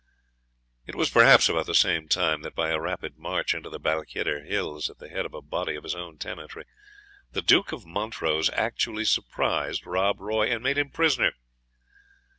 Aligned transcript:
It 0.87 0.95
was 0.95 1.11
perhaps 1.11 1.47
about 1.47 1.67
the 1.67 1.75
same 1.75 2.07
time 2.07 2.41
that, 2.41 2.55
by 2.55 2.69
a 2.71 2.79
rapid 2.79 3.19
march 3.19 3.53
into 3.53 3.69
the 3.69 3.79
Balquhidder 3.79 4.43
hills 4.45 4.89
at 4.89 4.97
the 4.97 5.09
head 5.09 5.27
of 5.27 5.35
a 5.35 5.43
body 5.43 5.75
of 5.75 5.83
his 5.83 5.93
own 5.93 6.17
tenantry, 6.17 6.63
the 7.33 7.43
Duke 7.43 7.71
of 7.71 7.85
Montrose 7.85 8.49
actually 8.53 9.05
surprised 9.05 9.85
Rob 9.85 10.19
Roy, 10.19 10.47
and 10.49 10.63
made 10.63 10.79
him 10.79 10.89
prisoner. 10.89 11.33